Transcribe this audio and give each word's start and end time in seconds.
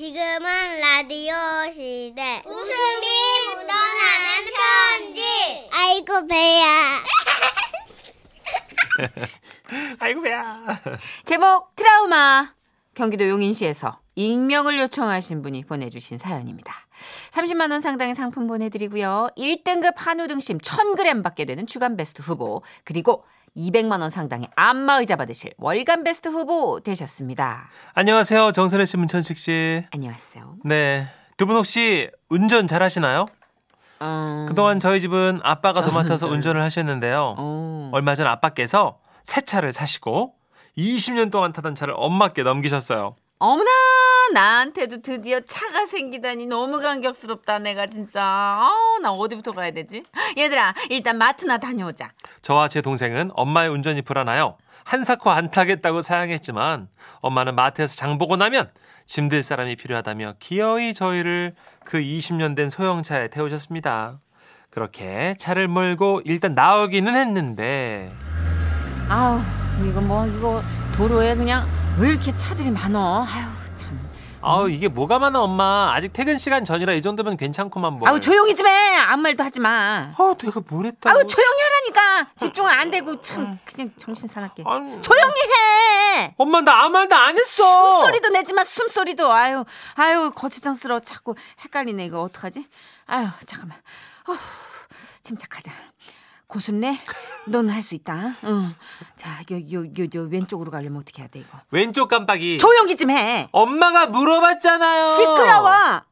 지금은 0.00 0.80
라디오 0.80 1.34
시대. 1.74 2.42
웃음이 2.46 3.06
묻어나는 3.48 4.48
편지. 4.56 5.68
아이고, 5.70 6.26
배야. 6.26 7.04
아이고 10.00 10.22
배야. 10.22 10.58
제목 11.26 11.76
트라우마 11.76 12.54
경기도 12.94 13.28
용인시에서 13.28 13.98
익명을 14.20 14.78
요청하신 14.80 15.40
분이 15.40 15.64
보내주신 15.64 16.18
사연입니다. 16.18 16.74
30만 17.30 17.70
원 17.70 17.80
상당의 17.80 18.14
상품 18.14 18.46
보내드리고요. 18.46 19.28
1등급 19.38 19.94
한우 19.96 20.26
등심 20.26 20.58
1000g 20.58 21.22
받게 21.22 21.46
되는 21.46 21.66
주간 21.66 21.96
베스트 21.96 22.20
후보 22.20 22.62
그리고 22.84 23.24
200만 23.56 24.00
원 24.02 24.10
상당의 24.10 24.48
안마의자 24.54 25.16
받으실 25.16 25.52
월간 25.56 26.04
베스트 26.04 26.28
후보 26.28 26.80
되셨습니다. 26.80 27.70
안녕하세요. 27.94 28.52
정선혜 28.52 28.84
씨, 28.84 28.96
문천식 28.98 29.38
씨. 29.38 29.84
안녕하세요. 29.90 30.56
네. 30.64 31.08
두 31.38 31.46
분 31.46 31.56
혹시 31.56 32.10
운전 32.28 32.68
잘 32.68 32.82
하시나요? 32.82 33.24
음, 34.02 34.44
그동안 34.46 34.78
저희 34.80 35.00
집은 35.00 35.40
아빠가 35.42 35.80
도맡아서 35.82 36.26
잘- 36.26 36.28
운전을 36.30 36.60
하셨는데요. 36.62 37.36
어, 37.38 37.90
얼마 37.94 38.14
전 38.14 38.26
아빠께서 38.26 38.98
새 39.22 39.40
차를 39.40 39.72
사시고 39.72 40.34
20년 40.76 41.30
동안 41.30 41.52
타던 41.54 41.74
차를 41.74 41.94
엄마께 41.96 42.42
넘기셨어요. 42.42 43.16
어머나 43.38 43.70
나한테도 44.32 45.02
드디어 45.02 45.40
차가 45.40 45.86
생기다니 45.86 46.46
너무 46.46 46.80
감격스럽다 46.80 47.58
내가 47.60 47.86
진짜. 47.86 48.22
아우 48.22 48.98
나 49.00 49.10
어디부터 49.12 49.52
가야 49.52 49.70
되지? 49.72 50.04
얘들아 50.36 50.74
일단 50.90 51.18
마트나 51.18 51.58
다녀오자. 51.58 52.12
저와 52.42 52.68
제 52.68 52.80
동생은 52.80 53.30
엄마의 53.34 53.68
운전이 53.70 54.02
불안하여 54.02 54.56
한사코 54.84 55.30
안 55.30 55.50
타겠다고 55.50 56.00
사양했지만 56.00 56.88
엄마는 57.20 57.54
마트에서 57.54 57.96
장 57.96 58.18
보고 58.18 58.36
나면 58.36 58.70
짐들 59.06 59.42
사람이 59.42 59.76
필요하다며 59.76 60.34
기어이 60.38 60.94
저희를 60.94 61.54
그 61.84 61.98
20년 61.98 62.56
된 62.56 62.68
소형차에 62.70 63.28
태우셨습니다. 63.28 64.20
그렇게 64.70 65.34
차를 65.38 65.66
몰고 65.68 66.22
일단 66.24 66.54
나오기는 66.54 67.14
했는데. 67.16 68.12
아우 69.08 69.40
이거 69.84 70.00
뭐 70.00 70.26
이거 70.26 70.62
도로에 70.92 71.34
그냥 71.34 71.68
왜 71.98 72.08
이렇게 72.10 72.34
차들이 72.36 72.70
많어? 72.70 73.24
아유 73.24 73.44
참 73.74 73.98
아우 74.42 74.70
이게 74.70 74.88
뭐가 74.88 75.18
많아 75.18 75.40
엄마. 75.40 75.92
아직 75.94 76.12
퇴근 76.12 76.38
시간 76.38 76.64
전이라 76.64 76.94
이 76.94 77.02
정도면 77.02 77.36
괜찮구만 77.36 77.94
뭐. 77.94 78.08
아우 78.08 78.18
조용히 78.18 78.54
좀 78.54 78.66
해. 78.66 78.96
아무 78.96 79.22
말도 79.22 79.44
하지 79.44 79.60
마. 79.60 80.14
아우 80.18 80.34
내가 80.36 80.60
뭘 80.66 80.86
했다. 80.86 81.10
아우 81.10 81.26
조용히 81.26 81.58
하라니까. 81.62 82.30
집중 82.38 82.66
안 82.66 82.90
되고 82.90 83.20
참 83.20 83.58
그냥 83.64 83.90
정신 83.98 84.28
사납게. 84.28 84.64
아니, 84.66 85.00
조용히 85.02 85.34
해. 86.16 86.34
엄마 86.38 86.62
나 86.62 86.84
아무 86.84 86.90
말도 86.90 87.14
안 87.14 87.36
했어. 87.38 87.90
숨소리도 87.92 88.30
내지 88.30 88.52
마 88.54 88.64
숨소리도. 88.64 89.30
아유 89.30 89.64
아유 89.96 90.32
거치장스러워. 90.34 91.00
자꾸 91.00 91.34
헷갈리네 91.64 92.06
이거. 92.06 92.22
어떡하지? 92.22 92.66
아유 93.06 93.26
잠깐만. 93.46 93.78
어, 94.28 94.32
침착하자 95.22 95.70
고순래 96.50 96.98
넌 97.48 97.68
할 97.70 97.80
수 97.82 97.94
있다 97.94 98.34
응 98.44 98.74
자 99.16 99.28
요 99.50 99.84
요요 99.98 100.28
왼쪽으로 100.30 100.70
가려면 100.70 101.00
어떻게 101.00 101.22
해야 101.22 101.28
돼 101.28 101.38
이거 101.40 101.48
왼쪽 101.70 102.08
깜빡이. 102.08 102.58
조용히 102.58 102.96
좀 102.96 103.10
해 103.10 103.46
엄마가 103.52 104.06
물어봤잖아요. 104.08 105.16
시끄러워 105.16 106.02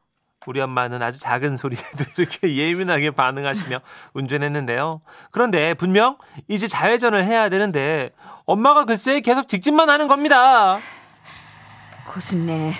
우리 0.47 0.61
엄마는 0.61 1.01
아주 1.03 1.19
작은 1.19 1.57
소리에도 1.57 2.05
이렇게 2.17 2.55
예민하게 2.55 3.11
반응하시며 3.11 3.79
운전했는데요. 4.13 5.01
그런데 5.31 5.73
분명 5.75 6.17
이제 6.47 6.67
좌회전을 6.67 7.25
해야 7.25 7.49
되는데 7.49 8.11
엄마가 8.45 8.85
글쎄 8.85 9.19
계속 9.19 9.47
직진만 9.47 9.89
하는 9.89 10.07
겁니다. 10.07 10.79
고순래 12.07 12.73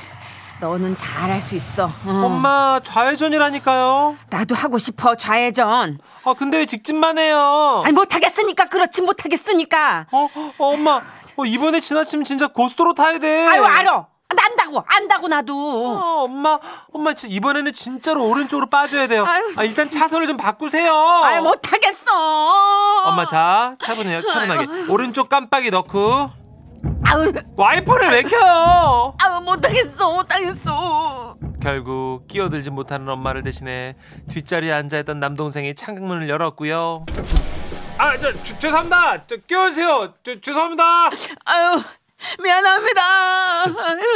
너는 0.59 0.95
잘할 0.95 1.41
수 1.41 1.55
있어 1.55 1.85
어. 1.85 1.91
엄마 2.05 2.79
좌회전이라니까요. 2.83 4.17
나도 4.29 4.55
하고 4.55 4.77
싶어 4.77 5.15
좌회전 5.15 5.99
아 6.25 6.33
근데 6.37 6.57
왜 6.57 6.65
직진만 6.65 7.17
해요? 7.17 7.81
아니 7.85 7.93
못하겠으니까 7.93 8.65
그렇지 8.65 9.01
못하겠으니까 9.01 10.07
어, 10.11 10.27
어, 10.35 10.51
엄마 10.57 11.01
어, 11.37 11.45
이번에 11.45 11.79
지나치면 11.79 12.25
진짜 12.25 12.47
고속도로 12.47 12.93
타야 12.93 13.17
돼. 13.19 13.47
아유 13.47 13.63
알어 13.63 14.07
난다고 14.35 14.83
안다고 14.85 15.27
나도 15.29 15.53
어, 15.97 16.23
엄마, 16.23 16.59
엄마, 16.93 17.13
이번에는 17.27 17.71
진짜로 17.73 18.27
오른쪽으로 18.27 18.67
빠져야 18.67 19.07
돼요. 19.07 19.25
아유, 19.25 19.53
아, 19.57 19.63
일단 19.63 19.89
차선을 19.89 20.27
좀 20.27 20.37
바꾸세요. 20.37 20.93
아유 21.23 21.41
못하겠어 21.41 23.03
엄마, 23.05 23.25
자, 23.25 23.73
차분해요. 23.79 24.21
차분하게. 24.21 24.91
오른쪽 24.91 25.29
깜빡이 25.29 25.71
넣고. 25.71 26.29
아유 27.11 27.31
와이퍼를 27.55 28.09
왜 28.11 28.21
켜? 28.23 28.37
아유 29.23 29.28
못하겠어 29.41 30.13
못하겠어 30.13 31.37
결국 31.61 32.27
끼어들지 32.27 32.69
못하는 32.69 33.07
엄마를 33.09 33.43
대신해 33.43 33.95
뒷자리에 34.29 34.71
앉아있던 34.71 35.19
남동생이 35.19 35.75
창문을 35.75 36.29
열었고요. 36.29 37.05
아, 37.97 38.17
저, 38.17 38.31
저 38.31 38.59
죄송합니다. 38.59 39.25
저 39.27 39.35
끼워주세요. 39.35 40.13
저, 40.23 40.39
죄송합니다. 40.39 40.83
아유 41.45 41.81
미안합니다 42.41 43.01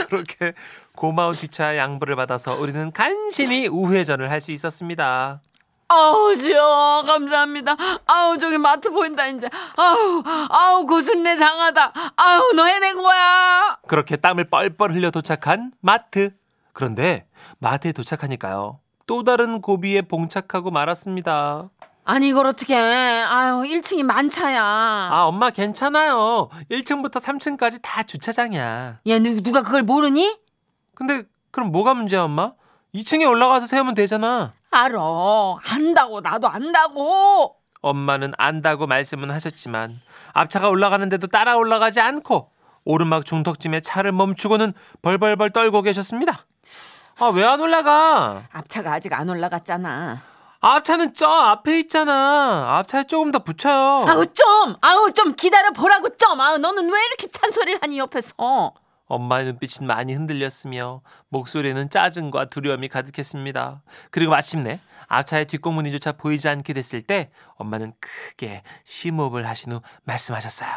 그렇게 0.08 0.54
고마운 0.96 1.34
뒷차 1.34 1.76
양보를 1.78 2.16
받아서 2.16 2.56
우리는 2.56 2.92
간신히 2.92 3.68
우회전을 3.68 4.30
할 4.32 4.40
수 4.40 4.52
있었습니다. 4.52 5.42
아우 5.88 6.36
지어 6.36 7.04
감사합니다 7.06 7.76
아우 8.08 8.38
저기 8.38 8.58
마트 8.58 8.90
보인다 8.90 9.28
이제 9.28 9.48
아우 9.78 10.24
아우 10.50 10.86
고순내 10.86 11.38
장하다 11.38 11.94
아우 12.16 12.54
너 12.54 12.66
해낸 12.66 12.98
거야 13.02 13.78
그렇게 13.88 14.16
땀을 14.16 14.50
뻘뻘 14.50 14.92
흘려 14.92 15.12
도착한 15.12 15.72
마트. 15.82 16.32
그런데 16.72 17.28
마트에 17.60 17.92
도착하니까요. 17.92 18.80
또 19.06 19.24
다른 19.24 19.62
고비에 19.62 20.02
봉착하고 20.02 20.72
말았습니다. 20.72 21.70
아니 22.06 22.30
이걸 22.30 22.48
어떻게 22.48 22.76
아유 22.76 23.62
1층이 23.62 24.02
만차야 24.04 24.64
아, 24.64 25.24
엄마 25.26 25.52
괜찮아요. 25.52 26.50
1층부터 26.72 27.18
3층까지 27.22 27.80
다 27.84 28.02
주차장이야. 28.04 29.00
야 29.08 29.20
누, 29.20 29.42
누가 29.44 29.62
그걸 29.62 29.84
모르니? 29.84 30.36
근데 30.96 31.24
그럼 31.52 31.72
뭐가 31.72 31.94
문제야, 31.94 32.24
엄마? 32.24 32.54
2층에 32.96 33.30
올라가서 33.30 33.68
세우면 33.68 33.94
되잖아. 33.94 34.54
알아 34.74 35.00
안다고 35.72 36.22
나도 36.22 36.48
안다고 36.48 37.56
엄마는 37.82 38.34
안다고 38.38 38.88
말씀은 38.88 39.30
하셨지만 39.32 40.00
앞차가 40.34 40.70
올라가는데도 40.70 41.28
따라 41.28 41.56
올라가지 41.58 42.00
않고 42.00 42.50
오르막 42.86 43.26
중턱쯤에 43.26 43.82
차를 43.82 44.12
멈추고는 44.12 44.74
벌벌벌 45.02 45.50
떨고 45.52 45.82
계셨습니다. 45.82 46.34
아, 47.20 47.26
왜 47.28 47.44
안 47.44 47.60
올라가? 47.62 48.44
앞차가 48.52 48.94
아직 48.94 49.14
안 49.14 49.30
올라갔잖아 49.30 50.22
앞차는 50.62 51.14
저 51.14 51.28
앞에 51.28 51.80
있잖아. 51.82 52.78
앞차에 52.80 53.04
조금 53.04 53.32
더 53.32 53.40
붙여요. 53.40 54.06
아우 54.08 54.26
좀 54.28 54.76
아우 54.82 55.12
좀 55.12 55.34
기다려 55.36 55.72
보라고 55.72 56.16
좀 56.16 56.40
아우 56.40 56.58
너는 56.58 56.90
왜 56.90 57.06
이렇게 57.06 57.30
찬소리를 57.30 57.80
하니 57.82 58.00
옆에서 58.00 58.72
엄마의 59.14 59.46
눈빛은 59.46 59.86
많이 59.86 60.14
흔들렸으며 60.14 61.02
목소리는 61.30 61.90
짜증과 61.90 62.46
두려움이 62.46 62.88
가득했습니다. 62.88 63.84
그리고 64.10 64.32
마침내 64.32 64.80
앞차의 65.08 65.46
뒷공문이조차 65.46 66.14
보이지 66.14 66.50
않게 66.50 66.74
됐을 66.74 67.02
때 67.02 67.30
엄마는 67.56 67.94
크게 68.00 68.64
심호흡을 68.84 69.48
하신 69.48 69.74
후 69.74 69.82
말씀하셨어요. 70.06 70.70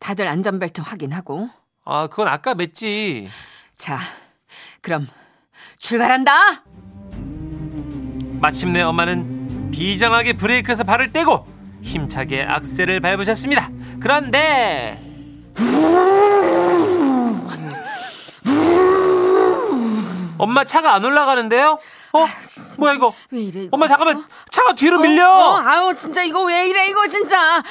다들 0.00 0.26
안전벨트 0.26 0.80
확인하고 0.80 1.48
아, 1.84 2.06
그건 2.08 2.28
아까 2.28 2.54
맸지. 2.54 3.28
자 3.76 3.98
그럼 4.80 5.08
출발한다 5.78 6.64
마침내 8.40 8.82
엄마는 8.82 9.70
비장하게 9.70 10.34
브레이크에서 10.34 10.84
발을 10.84 11.12
떼고 11.12 11.46
힘차게 11.82 12.42
악셀을 12.44 13.00
밟으셨습니다. 13.00 13.68
그런데 14.00 15.03
엄마 20.38 20.64
차가 20.64 20.94
안 20.94 21.04
올라가는데요? 21.04 21.78
어? 22.12 22.26
뭐야 22.78 22.94
이거? 22.94 23.14
왜 23.30 23.40
이래 23.40 23.60
이거? 23.62 23.68
엄마 23.72 23.86
잠깐만 23.88 24.24
차가 24.50 24.72
뒤로 24.74 24.96
어, 24.96 25.00
밀려. 25.00 25.30
어, 25.30 25.56
아우 25.58 25.94
진짜 25.94 26.22
이거 26.22 26.42
왜 26.44 26.68
이래 26.68 26.86
이거 26.88 27.06
진짜 27.08 27.38
아이 27.56 27.62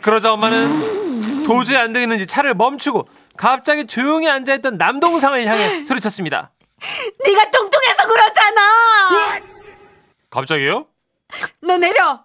그러자 0.00 0.32
엄마는 0.32 1.44
도저히 1.46 1.76
안 1.78 1.92
되겠는지 1.92 2.26
차를 2.26 2.54
멈추고 2.54 3.08
갑자기 3.36 3.86
조용히 3.86 4.28
앉아있던 4.28 4.76
남동상을 4.76 5.44
향해 5.46 5.84
소리쳤습니다. 5.84 6.52
네가 7.24 7.50
뚱뚱해서 7.50 8.08
그러잖아 8.08 9.40
갑자기요? 10.30 10.86
너 11.60 11.78
내려 11.78 12.24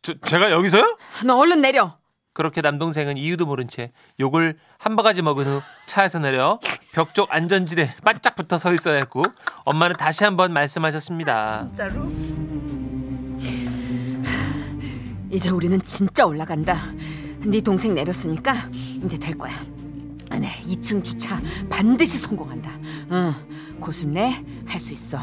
저, 0.00 0.14
제가 0.24 0.50
여기서요? 0.50 0.96
너 1.26 1.36
얼른 1.36 1.60
내려 1.60 1.98
그렇게 2.32 2.60
남동생은 2.62 3.18
이유도 3.18 3.44
모른 3.44 3.68
채 3.68 3.92
욕을 4.18 4.56
한 4.78 4.96
바가지 4.96 5.20
먹은 5.22 5.44
후 5.46 5.62
차에서 5.86 6.18
내려 6.18 6.58
벽 6.92 7.14
쪽 7.14 7.32
안전지대 7.32 7.96
바짝 8.02 8.34
붙어 8.36 8.56
서 8.58 8.72
있어야 8.72 8.96
했고 8.96 9.22
엄마는 9.64 9.96
다시 9.96 10.24
한번 10.24 10.52
말씀하셨습니다. 10.52 11.68
진짜로 11.74 12.10
이제 15.30 15.48
우리는 15.50 15.80
진짜 15.82 16.26
올라간다 16.26 16.78
네 17.40 17.60
동생 17.60 17.94
내렸으니까 17.94 18.54
이제 19.04 19.18
될 19.18 19.36
거야 19.36 19.52
아, 20.30 20.38
네, 20.38 20.48
2층 20.64 21.04
주차 21.04 21.38
반드시 21.68 22.16
성공한다. 22.16 22.70
응, 23.10 23.34
고순래 23.80 24.42
할수 24.64 24.94
있어. 24.94 25.20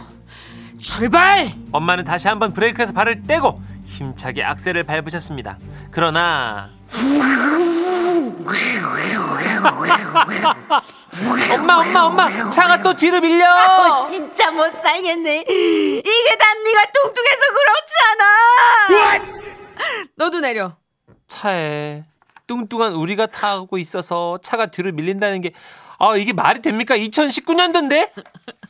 출발! 0.80 1.52
엄마는 1.72 2.04
다시 2.04 2.28
한번 2.28 2.54
브레이크에서 2.54 2.94
발을 2.94 3.24
떼고 3.24 3.60
힘차게 4.00 4.44
악셀을 4.44 4.84
밟으셨습니다. 4.84 5.58
그러나 5.92 6.70
엄마 11.52 11.76
엄마 11.78 12.02
엄마 12.02 12.50
차가 12.50 12.82
또 12.82 12.96
뒤로 12.96 13.20
밀려. 13.20 13.46
어, 13.46 14.06
진짜 14.06 14.52
못 14.52 14.76
살겠네. 14.78 15.42
이게 15.48 16.38
다 16.38 16.46
네가 16.54 16.86
뚱뚱해서 16.94 17.42
그렇지 17.58 17.94
않아. 18.12 19.40
너도 20.16 20.40
내려. 20.40 20.76
차에 21.28 22.04
뚱뚱한 22.48 22.94
우리가 22.94 23.28
타고 23.28 23.78
있어서 23.78 24.40
차가 24.42 24.68
뒤로 24.68 24.92
밀린다는 24.92 25.42
게 25.42 25.52
아, 26.00 26.16
이게 26.16 26.32
말이 26.32 26.62
됩니까? 26.62 26.96
2019년도인데? 26.96 28.10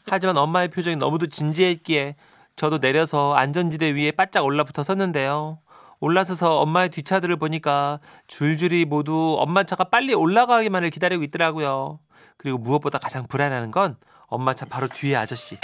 하지만 0.07 0.37
엄마의 0.37 0.69
표정이 0.69 0.95
너무도 0.95 1.27
진지했기에 1.27 2.15
저도 2.59 2.79
내려서 2.79 3.33
안전지대 3.35 3.91
위에 3.91 4.11
바짝 4.11 4.43
올라붙어 4.43 4.83
섰는데요. 4.83 5.59
올라서서 6.01 6.59
엄마의 6.59 6.89
뒷차들을 6.89 7.37
보니까 7.37 8.01
줄줄이 8.27 8.83
모두 8.83 9.37
엄마 9.39 9.63
차가 9.63 9.85
빨리 9.85 10.13
올라가기만을 10.13 10.89
기다리고 10.89 11.23
있더라고요. 11.23 11.99
그리고 12.35 12.57
무엇보다 12.57 12.97
가장 12.97 13.27
불안해하는 13.27 13.71
건 13.71 13.95
엄마 14.27 14.53
차 14.53 14.65
바로 14.65 14.89
뒤에 14.89 15.15
아저씨. 15.15 15.57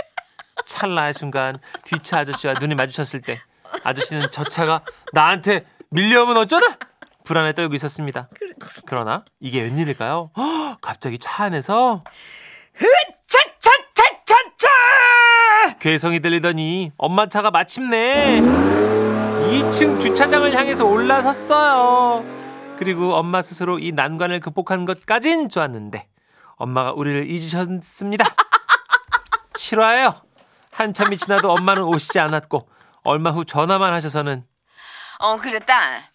찰나의 0.66 1.14
순간 1.14 1.60
뒷차 1.84 2.20
아저씨와 2.20 2.54
눈이 2.54 2.76
마주쳤을 2.76 3.20
때 3.20 3.40
아저씨는 3.84 4.28
저 4.32 4.46
차가 4.46 4.80
나한테 5.12 5.66
밀려오면 5.90 6.38
어쩌나? 6.38 6.78
불안에 7.26 7.52
떨고 7.52 7.76
있었습니다. 7.76 8.30
그러나 8.86 9.26
이게 9.42 9.64
웬일일까요? 9.64 10.32
헉, 10.38 10.78
갑자기 10.80 11.20
차 11.20 11.44
안에서 11.44 12.06
차차차차차! 12.78 13.25
괴성이 15.86 16.20
들리더니 16.20 16.94
엄마 16.98 17.28
차가 17.30 17.52
마침내 17.52 18.42
2층 18.42 20.02
주차장을 20.02 20.52
향해서 20.52 20.84
올라섰어요. 20.84 22.26
그리고 22.80 23.14
엄마 23.14 23.44
스스로 23.44 23.78
이 23.78 23.92
난관을 23.92 24.40
극복한 24.40 24.86
것까진 24.86 25.48
좋았는데 25.48 26.08
엄마가 26.56 26.94
우리를 26.94 27.30
잊으셨습니다. 27.30 28.26
실화예요. 29.58 30.20
한참이 30.72 31.18
지나도 31.18 31.52
엄마는 31.52 31.84
오시지 31.84 32.20
않았고 32.20 32.68
얼마 33.04 33.30
후 33.30 33.46
전화만 33.46 33.94
하셔서는 33.94 34.44
어 35.20 35.38
그래 35.38 35.60
딸. 35.60 36.10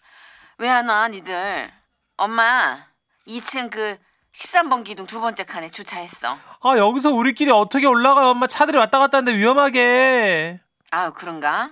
왜 0.57 0.67
안 0.67 0.89
와 0.89 1.07
니들? 1.07 1.71
엄마 2.17 2.87
2층 3.25 3.69
그 3.71 3.95
13번 4.33 4.83
기둥 4.83 5.05
두 5.07 5.19
번째 5.19 5.43
칸에 5.43 5.69
주차했어. 5.69 6.37
아 6.61 6.77
여기서 6.77 7.11
우리끼리 7.11 7.51
어떻게 7.51 7.85
올라가요 7.85 8.27
엄마 8.29 8.47
차들이 8.47 8.77
왔다 8.77 8.99
갔다 8.99 9.17
하는데 9.17 9.37
위험하게 9.37 10.61
아유 10.91 11.11
그런가? 11.13 11.71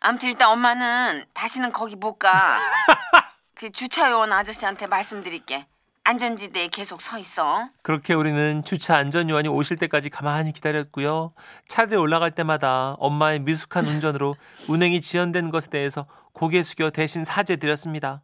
아무튼 0.00 0.30
일단 0.30 0.48
엄마는 0.50 1.26
다시는 1.34 1.72
거기 1.72 1.96
못 1.96 2.18
가. 2.18 2.58
그 3.54 3.70
주차요원 3.70 4.32
아저씨한테 4.32 4.86
말씀드릴게. 4.86 5.66
안전지대에 6.04 6.68
계속 6.68 7.02
서 7.02 7.18
있어. 7.18 7.68
그렇게 7.82 8.14
우리는 8.14 8.64
주차 8.64 8.96
안전요원이 8.96 9.48
오실 9.48 9.76
때까지 9.76 10.08
가만히 10.08 10.52
기다렸고요. 10.52 11.34
차들이 11.68 11.98
올라갈 11.98 12.30
때마다 12.30 12.92
엄마의 12.98 13.40
미숙한 13.40 13.86
운전으로 13.86 14.36
운행이 14.68 15.02
지연된 15.02 15.50
것에 15.50 15.68
대해서 15.68 16.06
고개 16.32 16.62
숙여 16.62 16.88
대신 16.88 17.26
사죄드렸습니다. 17.26 18.22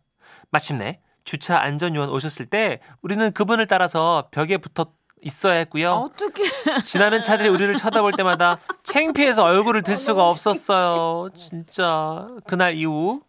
마침내 0.50 1.00
주차 1.26 1.60
안전요원 1.60 2.08
오셨을 2.08 2.46
때 2.46 2.80
우리는 3.02 3.30
그분을 3.32 3.66
따라서 3.66 4.28
벽에 4.30 4.56
붙어 4.56 4.92
있어야 5.20 5.54
했고요. 5.54 5.90
어떻게? 5.90 6.44
지나는 6.86 7.20
차들이 7.20 7.48
우리를 7.48 7.74
쳐다볼 7.76 8.12
때마다 8.12 8.58
창피해서 8.84 9.42
얼굴을 9.44 9.82
들 9.82 9.96
수가 9.96 10.26
없었어요. 10.28 11.28
진짜 11.36 12.28
그날 12.46 12.74
이후 12.74 13.22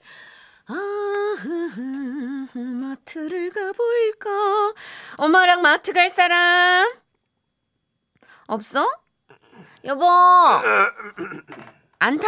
아, 0.68 0.74
마트를 2.56 3.50
가볼까? 3.52 4.74
엄마랑 5.18 5.62
마트 5.62 5.92
갈 5.92 6.10
사람? 6.10 6.92
없어? 8.48 8.88
여보, 9.86 10.06
안 12.00 12.20
타? 12.20 12.28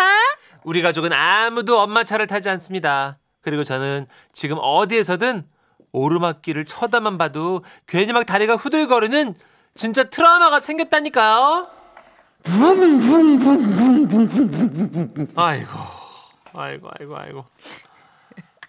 우리 0.64 0.82
가족은 0.82 1.12
아무도 1.14 1.80
엄마 1.80 2.04
차를 2.04 2.28
타지 2.28 2.50
않습니다. 2.50 3.20
그리고 3.42 3.64
저는 3.64 4.08
지금 4.32 4.58
어디에서든 4.60 5.46
오르막길을 5.92 6.66
쳐다만 6.66 7.18
봐도 7.18 7.64
괜히 7.88 8.14
막 8.14 8.26
다리가 8.26 8.56
후들거리는 8.56 9.36
진짜 9.76 10.04
트라우마가 10.10 10.60
생겼다니까요. 10.60 11.68
아이고, 15.36 15.70
아이고, 16.54 16.90
아이고, 17.00 17.18
아이고. 17.18 17.46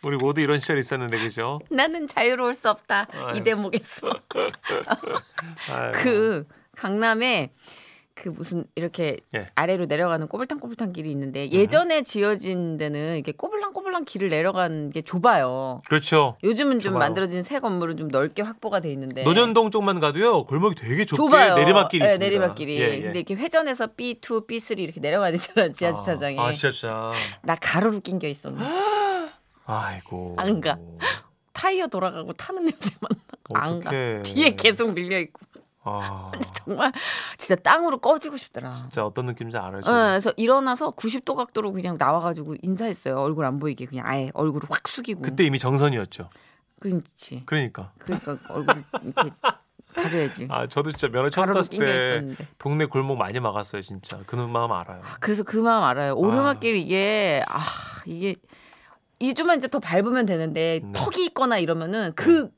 우리 0.03 0.17
모두 0.17 0.41
이런 0.41 0.59
시절이 0.59 0.81
있었는데 0.81 1.19
그죠? 1.19 1.61
나는 1.71 2.07
자유로울 2.07 2.55
수 2.55 2.71
없다. 2.71 3.07
아유. 3.13 3.33
이 3.37 3.43
대목에서. 3.43 4.09
아이고. 5.71 5.93
그 5.93 6.47
강남에 6.75 7.53
그 8.21 8.29
무슨 8.29 8.65
이렇게 8.75 9.17
예. 9.35 9.47
아래로 9.55 9.87
내려가는 9.87 10.29
꼬불탕꼬불탕 10.29 10.93
길이 10.93 11.11
있는데 11.11 11.51
예전에 11.51 12.03
지어진 12.03 12.77
데는 12.77 13.15
이렇게 13.15 13.33
꼬불랑꼬불랑 13.33 14.05
길을 14.05 14.29
내려가는 14.29 14.91
게 14.91 15.01
좁아요. 15.01 15.81
그렇죠. 15.89 16.37
요즘은 16.45 16.81
좀 16.81 16.93
좁아요. 16.93 16.99
만들어진 16.99 17.43
새 17.43 17.61
건물은 17.61 17.97
좀 17.97 18.09
넓게 18.09 18.43
확보가 18.43 18.81
돼 18.81 18.93
있는데 18.93 19.23
논현동 19.25 19.71
쪽만 19.71 20.01
가도요 20.01 20.45
골목이 20.45 20.75
되게 20.75 21.07
좁게 21.07 21.17
좁아요. 21.17 21.55
내리막길이 21.57 22.01
네, 22.01 22.07
있습니다. 22.07 22.27
내리막길이. 22.27 22.81
예, 22.81 22.91
예. 22.97 23.01
근데 23.01 23.21
이렇게 23.21 23.35
회전해서 23.35 23.87
B2, 23.89 24.47
B3 24.47 24.79
이렇게 24.81 25.01
내려가야 25.01 25.31
되잖아 25.33 25.73
지하 25.73 25.93
주차장에. 25.95 26.39
아, 26.39 26.49
아 26.49 26.53
지하 26.53 26.71
주차. 26.71 27.13
나 27.43 27.57
가로로 27.57 28.01
낑겨 28.01 28.29
있었네. 28.29 28.59
아이고. 29.65 30.35
안 30.37 30.61
가. 30.61 30.79
타이어 31.55 31.87
돌아가고 31.87 32.33
타는 32.35 32.65
냄새 32.65 32.91
만 33.01 33.11
나고 33.49 33.59
안 33.59 33.81
가. 33.81 34.23
뒤에 34.23 34.51
계속 34.57 34.93
밀려 34.93 35.19
있고 35.19 35.41
아, 36.03 36.31
정말 36.53 36.93
진짜 37.37 37.61
땅으로 37.61 37.99
꺼지고 37.99 38.37
싶더라. 38.37 38.73
진짜 38.73 39.05
어떤 39.05 39.27
느낌인지 39.27 39.57
알아요. 39.57 39.79
어, 39.79 39.83
저는. 39.83 40.09
그래서 40.11 40.33
일어나서 40.37 40.91
90도 40.93 41.35
각도로 41.35 41.73
그냥 41.73 41.97
나와가지고 41.99 42.57
인사했어요. 42.63 43.19
얼굴 43.19 43.45
안 43.45 43.59
보이게 43.59 43.87
그냥 43.87 44.07
아예 44.07 44.31
얼굴을 44.35 44.69
확 44.71 44.87
숙이고. 44.89 45.23
그때 45.23 45.45
이미 45.45 45.59
정선이었죠. 45.59 46.31
그렇지. 46.81 47.43
그러니까. 47.47 47.93
그러니까 47.99 48.39
얼굴 48.49 48.85
이렇게 49.03 49.31
가려야지. 49.95 50.49
아, 50.51 50.67
저도 50.67 50.93
진짜 50.93 51.09
면허 51.09 51.31
처음 51.31 51.47
낑겨 51.47 51.63
때 51.63 51.77
있었는데. 51.77 52.49
동네 52.59 52.87
골목 52.87 53.17
많이 53.17 53.41
막았어요, 53.41 53.83
진짜. 53.83 54.19
그 54.27 54.37
마음 54.37 54.73
알아요. 54.73 55.03
그래서 55.21 55.43
그 55.43 55.57
마음 55.57 55.85
알아요. 55.85 56.15
오르막길 56.15 56.77
이게 56.77 57.45
아 57.49 57.61
이게 58.07 58.37
이 59.19 59.35
좀만 59.35 59.59
이제 59.59 59.69
더 59.69 59.79
밟으면 59.79 60.27
되는데 60.27 60.81
네. 60.83 60.93
턱이 60.95 61.27
있거나 61.27 61.59
이러면은 61.59 62.13
그 62.15 62.51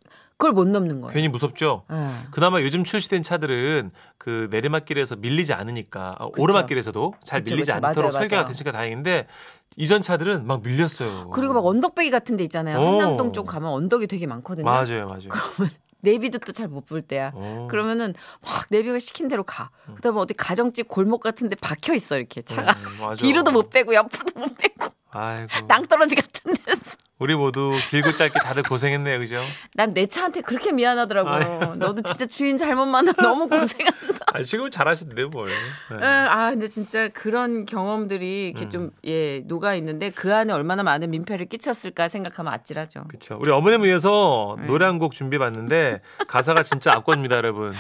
그걸 0.42 0.52
못 0.54 0.66
넘는 0.66 1.00
거예요. 1.02 1.12
괜히 1.14 1.28
무섭죠? 1.28 1.84
예. 1.92 1.96
그나마 2.32 2.61
요즘 2.62 2.82
출시된 2.82 3.22
차들은 3.22 3.92
그 4.18 4.49
내리막길에서 4.50 5.14
밀리지 5.14 5.52
않으니까 5.52 6.16
아, 6.18 6.26
그쵸. 6.26 6.42
오르막길에서도 6.42 7.14
잘 7.25 7.40
그쵸, 7.42 7.54
밀리지 7.54 7.70
그쵸. 7.70 7.87
않도록 7.87 8.11
맞아요, 8.11 8.20
설계가 8.22 8.42
맞아요. 8.42 8.49
됐으니까 8.49 8.72
다행인데 8.72 9.28
이전 9.76 10.02
차들은 10.02 10.44
막 10.49 10.62
밀렸어요. 10.64 11.30
그리고 11.30 11.54
막 11.54 11.64
언덕배기 11.64 12.11
같은 12.11 12.37
데 12.37 12.42
있잖아요. 12.42 12.76
오. 12.80 12.87
한남동 13.00 13.32
쪽 13.32 13.46
가면 13.46 13.70
언덕이 13.70 14.08
되게 14.08 14.26
많거든요. 14.26 14.64
맞아요, 14.64 15.06
맞아요. 15.06 15.28
내비도 16.00 16.40
또 16.40 16.50
잘 16.52 16.66
못 16.66 16.87
볼 16.87 17.02
때야. 17.02 17.30
어. 17.32 17.68
그러면은 17.70 18.12
막 18.42 18.66
내비가 18.70 18.99
시킨 18.99 19.28
대로 19.28 19.44
가. 19.44 19.70
그다음에 19.94 20.18
어디 20.18 20.34
가정집 20.34 20.88
골목 20.88 21.22
같은데 21.22 21.54
박혀 21.54 21.94
있어 21.94 22.16
이렇게 22.18 22.42
차가. 22.42 22.72
음. 22.72 23.14
뒤로도 23.16 23.52
못 23.52 23.70
빼고 23.70 23.94
옆으로도 23.94 24.40
못 24.40 24.56
빼고 24.56 24.88
아이고. 25.12 25.49
낭떠러지 25.68 26.16
같은 26.16 26.54
데서. 26.66 26.96
우리 27.23 27.35
모두 27.37 27.73
길고 27.91 28.12
짧게 28.12 28.41
다들 28.41 28.62
고생했네요, 28.64 29.19
그죠? 29.21 29.37
난 29.75 29.93
내 29.95 30.07
차한테 30.07 30.41
그렇게 30.41 30.73
미안하더라고. 30.73 31.29
아유. 31.31 31.75
너도 31.76 32.02
진짜 32.02 32.26
주인 32.26 32.57
잘못 32.57 32.87
만나 32.87 33.12
너무 33.12 33.49
고생한다. 33.49 34.25
아, 34.33 34.43
지금 34.43 34.71
잘하시는데 34.71 35.25
뭘. 35.25 35.47
네. 35.49 35.52
응, 35.93 36.02
아 36.02 36.50
근데 36.50 36.67
진짜 36.67 37.09
그런 37.09 37.64
경험들이 37.67 38.49
이렇게 38.49 38.64
음. 38.67 38.93
좀예 39.05 39.43
녹아 39.47 39.75
있는데 39.75 40.11
그 40.11 40.35
안에 40.35 40.52
얼마나 40.52 40.83
많은 40.83 41.11
민폐를 41.11 41.47
끼쳤을까 41.47 42.09
생각하면 42.09 42.52
아찔하죠. 42.55 43.05
그렇죠. 43.09 43.38
우리 43.41 43.50
어머님 43.52 43.83
위해서 43.85 44.57
네. 44.59 44.67
노래 44.67 44.87
한 44.87 44.99
곡 44.99 45.12
준비해봤는데 45.14 46.00
가사가 46.29 46.62
진짜 46.62 46.93
압권입니다, 46.93 47.37
여러분. 47.37 47.73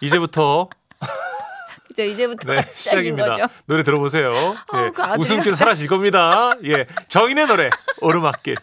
이제부터 0.00 0.68
그죠 1.88 2.02
이제부터 2.02 2.52
네, 2.52 2.64
시작입니다. 2.70 3.28
거죠. 3.30 3.46
노래 3.66 3.82
들어보세요. 3.82 4.32
아, 4.72 4.84
예, 4.84 4.90
그 4.90 5.02
웃음길 5.18 5.54
사라질 5.56 5.86
겁니다. 5.86 6.50
예, 6.64 6.86
정인의 7.08 7.46
노래 7.46 7.70
오르막길. 8.00 8.56